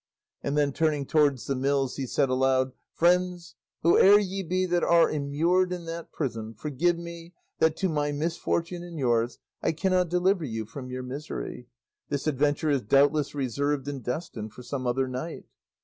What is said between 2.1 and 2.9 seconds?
aloud,